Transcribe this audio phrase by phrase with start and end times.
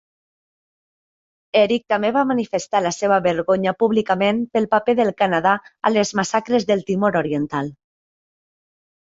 [1.59, 5.53] Eric també va manifestar la seva vergonya públicament pel paper del Canadà
[5.91, 7.71] a les massacres de Timor Oriental.